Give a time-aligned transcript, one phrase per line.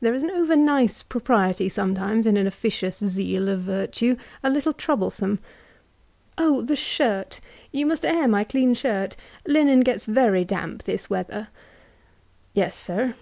[0.00, 5.38] (There is an over nice propriety sometimes, an c^cious seal of virtue, a little troublesome.)
[6.38, 11.48] "Oh— the shirt^^ you must air my clean ^irt;^— linen gets'veiy damp this weather/'—
[12.54, 13.16] Yes, Sir.